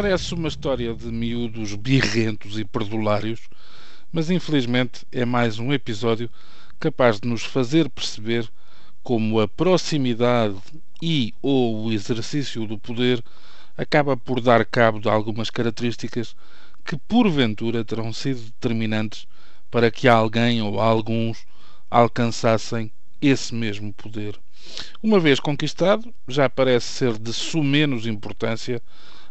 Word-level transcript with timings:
Parece 0.00 0.32
uma 0.32 0.46
história 0.46 0.94
de 0.94 1.06
miúdos 1.06 1.74
birrentos 1.74 2.56
e 2.56 2.64
perdulários, 2.64 3.40
mas 4.12 4.30
infelizmente 4.30 5.04
é 5.10 5.24
mais 5.24 5.58
um 5.58 5.72
episódio 5.72 6.30
capaz 6.78 7.18
de 7.18 7.26
nos 7.26 7.42
fazer 7.42 7.90
perceber 7.90 8.48
como 9.02 9.40
a 9.40 9.48
proximidade 9.48 10.54
e 11.02 11.34
ou 11.42 11.86
o 11.86 11.92
exercício 11.92 12.64
do 12.64 12.78
poder 12.78 13.20
acaba 13.76 14.16
por 14.16 14.40
dar 14.40 14.64
cabo 14.64 15.00
de 15.00 15.08
algumas 15.08 15.50
características 15.50 16.36
que 16.84 16.96
porventura 16.96 17.84
terão 17.84 18.12
sido 18.12 18.40
determinantes 18.40 19.26
para 19.68 19.90
que 19.90 20.06
alguém 20.06 20.62
ou 20.62 20.78
alguns 20.78 21.44
alcançassem 21.90 22.92
esse 23.20 23.52
mesmo 23.52 23.92
poder. 23.92 24.38
Uma 25.02 25.18
vez 25.18 25.40
conquistado, 25.40 26.14
já 26.28 26.48
parece 26.48 26.86
ser 26.86 27.18
de 27.18 27.32
sumenos 27.32 28.06
importância 28.06 28.80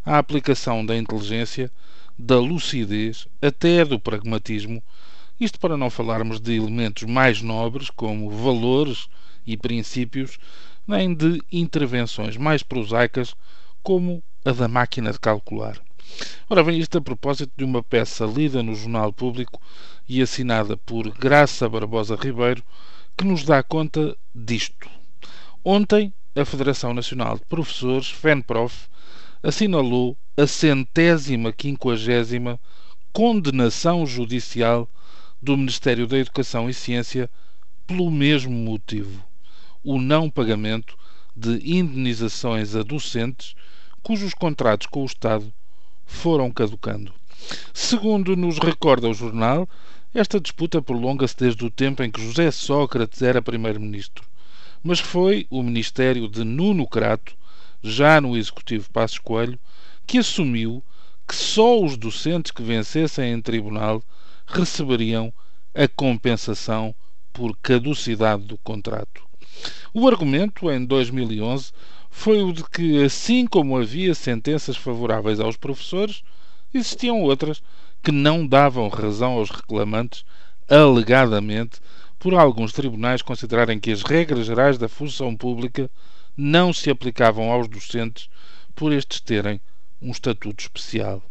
a 0.08 0.18
aplicação 0.18 0.86
da 0.86 0.96
inteligência, 0.96 1.70
da 2.18 2.40
lucidez, 2.40 3.28
até 3.42 3.84
do 3.84 4.00
pragmatismo, 4.00 4.82
isto 5.38 5.60
para 5.60 5.76
não 5.76 5.90
falarmos 5.90 6.40
de 6.40 6.56
elementos 6.56 7.04
mais 7.04 7.42
nobres 7.42 7.90
como 7.90 8.30
valores 8.30 9.10
e 9.46 9.58
princípios, 9.58 10.40
nem 10.88 11.14
de 11.14 11.42
intervenções 11.52 12.38
mais 12.38 12.64
prosaicas 12.64 13.36
como 13.84 14.24
a 14.46 14.54
da 14.54 14.70
máquina 14.70 15.12
de 15.12 15.20
calcular. 15.20 15.78
Ora 16.50 16.64
bem, 16.64 16.80
isto 16.80 16.98
a 16.98 17.02
propósito 17.02 17.52
de 17.58 17.66
uma 17.66 17.84
peça 17.84 18.26
lida 18.26 18.64
no 18.64 18.76
Jornal 18.76 19.12
Público 19.12 19.62
e 20.08 20.22
assinada 20.22 20.78
por 20.78 21.10
Graça 21.18 21.68
Barbosa 21.68 22.16
Ribeiro, 22.16 22.64
que 23.18 23.26
nos 23.26 23.44
dá 23.44 23.62
conta 23.62 24.16
disto. 24.34 24.90
Ontem, 25.66 26.14
a 26.34 26.46
Federação 26.46 26.94
Nacional 26.94 27.38
de 27.38 27.44
Professores, 27.44 28.10
FENPROF, 28.10 28.88
assinalou 29.42 30.18
a 30.36 30.48
centésima 30.48 31.52
quinquagésima 31.52 32.60
condenação 33.14 34.06
judicial 34.06 34.90
do 35.42 35.58
Ministério 35.58 36.08
da 36.08 36.18
Educação 36.18 36.70
e 36.70 36.74
Ciência 36.74 37.30
pelo 37.86 38.10
mesmo 38.10 38.52
motivo: 38.52 39.24
o 39.84 40.00
não 40.00 40.30
pagamento 40.30 40.98
de 41.36 41.60
indenizações 41.64 42.76
a 42.76 42.84
docentes 42.84 43.56
cujos 44.02 44.34
contratos 44.34 44.88
com 44.88 45.04
o 45.04 45.06
Estado 45.06 45.54
foram 46.06 46.52
caducando. 46.52 47.14
Segundo 47.74 48.36
nos 48.36 48.58
recorda 48.58 49.10
o 49.10 49.14
jornal, 49.14 49.68
esta 50.14 50.40
disputa 50.40 50.82
prolonga-se 50.82 51.38
desde 51.38 51.66
o 51.66 51.70
tempo 51.70 52.02
em 52.02 52.10
que 52.10 52.22
José 52.22 52.50
Sócrates 52.50 53.22
era 53.22 53.42
primeiro-ministro 53.42 54.24
mas 54.84 55.00
foi 55.00 55.46
o 55.50 55.62
Ministério 55.64 56.28
de 56.28 56.44
Nuno 56.44 56.88
Crato, 56.88 57.36
já 57.82 58.20
no 58.20 58.36
Executivo 58.36 58.90
Passos 58.92 59.20
Coelho, 59.20 59.60
que 60.06 60.18
assumiu 60.18 60.84
que 61.28 61.36
só 61.36 61.84
os 61.84 61.98
docentes 61.98 62.52
que 62.52 62.64
vencessem 62.64 63.34
em 63.34 63.42
tribunal 63.42 64.02
receberiam 64.46 65.34
a 65.76 65.88
compensação 65.88 66.96
por 67.34 67.56
caducidade 67.58 68.44
do 68.44 68.58
contrato. 68.58 69.28
O 69.94 70.08
argumento, 70.08 70.72
em 70.72 70.86
2011, 70.86 71.72
foi 72.10 72.42
o 72.42 72.54
de 72.54 72.64
que, 72.64 73.04
assim 73.04 73.46
como 73.46 73.78
havia 73.78 74.16
sentenças 74.16 74.78
favoráveis 74.78 75.40
aos 75.40 75.58
professores, 75.58 76.24
existiam 76.74 77.22
outras 77.22 77.62
que 78.02 78.12
não 78.12 78.48
davam 78.48 78.88
razão 78.88 79.34
aos 79.34 79.50
reclamantes, 79.50 80.24
alegadamente 80.70 81.80
por 82.20 82.34
alguns 82.34 82.74
tribunais 82.74 83.22
considerarem 83.22 83.80
que 83.80 83.92
as 83.92 84.02
regras 84.02 84.46
gerais 84.46 84.78
da 84.78 84.90
função 84.90 85.36
pública 85.36 85.90
não 86.36 86.74
se 86.74 86.90
aplicavam 86.90 87.52
aos 87.52 87.68
docentes 87.68 88.30
por 88.76 88.92
estes 88.92 89.20
terem 89.20 89.60
um 90.02 90.12
estatuto 90.12 90.62
especial. 90.62 91.22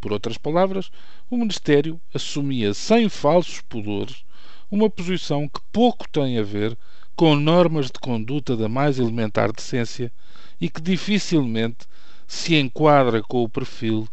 Por 0.00 0.12
outras 0.12 0.38
palavras, 0.38 0.90
o 1.28 1.36
Ministério 1.36 2.00
assumia 2.14 2.72
sem 2.72 3.08
falsos 3.08 3.60
pudores 3.60 4.24
uma 4.70 4.90
posição 4.90 5.48
que 5.48 5.60
pouco 5.72 6.08
tem 6.08 6.38
a 6.38 6.42
ver 6.42 6.76
com 7.14 7.34
normas 7.34 7.86
de 7.86 7.98
conduta 7.98 8.56
da 8.56 8.68
mais 8.68 8.98
elementar 8.98 9.52
decência 9.52 10.12
e 10.60 10.68
que 10.68 10.80
dificilmente 10.80 11.86
se 12.26 12.56
enquadra 12.56 13.22
com 13.22 13.42
o 13.42 13.48
perfil 13.48 14.08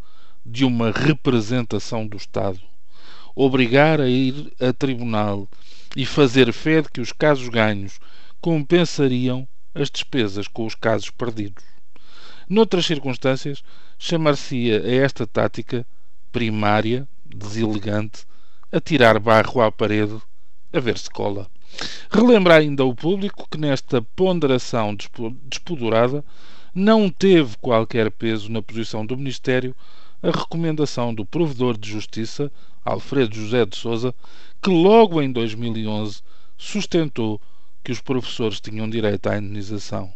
de 0.46 0.64
uma 0.64 0.92
representação 0.92 2.06
do 2.06 2.18
Estado. 2.18 2.60
Obrigar 3.36 4.00
a 4.00 4.08
ir 4.08 4.54
a 4.60 4.72
tribunal 4.72 5.48
e 5.96 6.06
fazer 6.06 6.52
fé 6.52 6.82
de 6.82 6.90
que 6.90 7.02
os 7.02 7.12
casos 7.12 7.50
ganhos 7.50 8.00
compensariam 8.42 9.48
as 9.74 9.90
despesas 9.90 10.48
com 10.48 10.66
os 10.66 10.76
casos 10.76 11.10
perdidos. 11.10 11.64
Noutras 12.50 12.86
circunstâncias, 12.86 13.64
chamar-se-ia 13.98 14.82
a 14.82 14.92
esta 14.92 15.26
tática 15.26 15.86
primária, 16.32 17.08
deselegante, 17.26 18.26
a 18.72 18.80
tirar 18.80 19.20
barro 19.20 19.62
à 19.62 19.72
parede, 19.72 20.20
a 20.72 20.80
ver 20.80 20.98
se 20.98 21.10
cola. 21.10 21.48
Relembra 22.10 22.58
ainda 22.58 22.84
o 22.84 22.94
público 22.94 23.48
que 23.50 23.58
nesta 23.58 24.02
ponderação 24.02 24.96
despodurada 25.44 26.24
não 26.74 27.10
teve 27.10 27.56
qualquer 27.58 28.12
peso 28.12 28.52
na 28.52 28.62
posição 28.62 29.06
do 29.06 29.18
Ministério 29.18 29.76
a 30.24 30.32
recomendação 30.32 31.14
do 31.14 31.26
provedor 31.26 31.78
de 31.78 31.92
justiça, 31.92 32.50
Alfredo 32.86 33.36
José 33.36 33.66
de 33.66 33.76
Souza, 33.76 34.16
que 34.62 34.70
logo 34.70 35.22
em 35.22 35.30
2011 35.30 36.22
sustentou 36.58 37.42
que 37.84 37.92
os 37.92 38.00
professores 38.00 38.62
tinham 38.62 38.90
direito 38.90 39.28
à 39.28 39.38
indenização. 39.38 40.14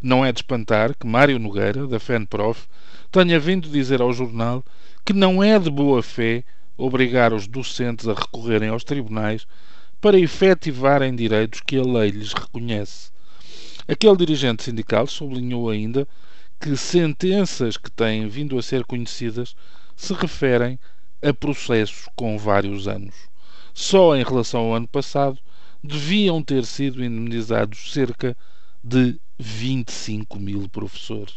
Não 0.00 0.24
é 0.24 0.32
de 0.32 0.38
espantar 0.38 0.94
que 0.98 1.06
Mário 1.06 1.38
Nogueira, 1.38 1.86
da 1.86 2.00
FENPROF, 2.00 2.66
tenha 3.12 3.38
vindo 3.38 3.68
dizer 3.68 4.00
ao 4.00 4.10
jornal 4.10 4.64
que 5.04 5.12
não 5.12 5.44
é 5.44 5.58
de 5.58 5.70
boa 5.70 6.02
fé 6.02 6.42
obrigar 6.78 7.34
os 7.34 7.46
docentes 7.46 8.08
a 8.08 8.14
recorrerem 8.14 8.70
aos 8.70 8.84
tribunais 8.84 9.46
para 10.00 10.18
efetivarem 10.18 11.14
direitos 11.14 11.60
que 11.60 11.76
a 11.76 11.82
lei 11.82 12.08
lhes 12.08 12.32
reconhece. 12.32 13.10
Aquele 13.86 14.16
dirigente 14.16 14.62
sindical 14.62 15.06
sublinhou 15.06 15.68
ainda 15.68 16.08
que 16.60 16.76
sentenças 16.76 17.76
que 17.76 17.90
têm 17.90 18.28
vindo 18.28 18.58
a 18.58 18.62
ser 18.62 18.84
conhecidas 18.84 19.54
se 19.94 20.12
referem 20.14 20.78
a 21.22 21.32
processos 21.32 22.08
com 22.14 22.38
vários 22.38 22.86
anos. 22.88 23.14
Só 23.72 24.16
em 24.16 24.22
relação 24.22 24.60
ao 24.62 24.74
ano 24.74 24.88
passado 24.88 25.38
deviam 25.82 26.42
ter 26.42 26.64
sido 26.64 27.04
indemnizados 27.04 27.92
cerca 27.92 28.36
de 28.82 29.18
25 29.38 30.38
mil 30.38 30.68
professores. 30.68 31.34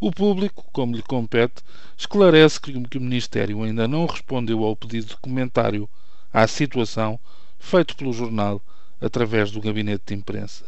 O 0.00 0.10
público, 0.12 0.64
como 0.72 0.94
lhe 0.94 1.02
compete, 1.02 1.62
esclarece 1.96 2.60
que 2.60 2.72
o 2.72 3.00
Ministério 3.00 3.62
ainda 3.62 3.88
não 3.88 4.06
respondeu 4.06 4.62
ao 4.62 4.76
pedido 4.76 5.06
de 5.06 5.16
comentário 5.16 5.88
à 6.32 6.46
situação 6.46 7.18
feito 7.58 7.96
pelo 7.96 8.12
jornal 8.12 8.62
através 9.00 9.50
do 9.50 9.60
gabinete 9.60 10.02
de 10.06 10.14
imprensa. 10.14 10.66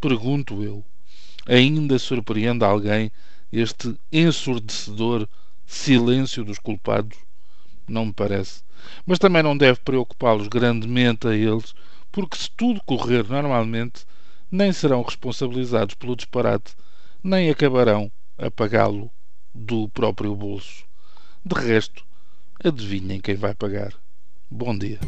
Pergunto 0.00 0.62
eu, 0.62 0.84
ainda 1.46 1.98
surpreende 1.98 2.64
alguém 2.64 3.10
este 3.52 3.94
ensurdecedor 4.12 5.28
silêncio 5.64 6.44
dos 6.44 6.58
culpados? 6.58 7.16
Não 7.88 8.06
me 8.06 8.12
parece 8.12 8.66
mas 9.04 9.18
também 9.18 9.42
não 9.42 9.56
deve 9.56 9.80
preocupá-los 9.80 10.48
grandemente 10.48 11.26
a 11.26 11.34
eles, 11.34 11.74
porque 12.10 12.36
se 12.36 12.50
tudo 12.50 12.80
correr 12.84 13.28
normalmente, 13.28 14.04
nem 14.50 14.72
serão 14.72 15.02
responsabilizados 15.02 15.94
pelo 15.94 16.16
disparate, 16.16 16.74
nem 17.22 17.50
acabarão 17.50 18.10
a 18.38 18.50
pagá-lo 18.50 19.10
do 19.54 19.88
próprio 19.88 20.34
bolso. 20.34 20.84
De 21.44 21.54
resto, 21.54 22.04
adivinhem 22.64 23.20
quem 23.20 23.34
vai 23.34 23.54
pagar. 23.54 23.92
Bom 24.50 24.76
dia. 24.76 24.98